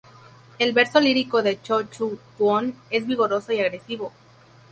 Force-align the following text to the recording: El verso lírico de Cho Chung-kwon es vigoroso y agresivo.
El 0.57 0.73
verso 0.73 0.99
lírico 0.99 1.43
de 1.43 1.61
Cho 1.61 1.83
Chung-kwon 1.83 2.73
es 2.89 3.05
vigoroso 3.05 3.53
y 3.53 3.59
agresivo. 3.59 4.11